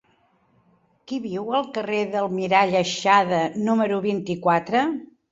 Qui 1.09 1.17
viu 1.25 1.51
al 1.57 1.67
carrer 1.75 1.99
de 2.15 2.23
l'Almirall 2.23 2.73
Aixada 2.79 3.41
número 3.67 3.99
vint-i-quatre? 4.07 4.83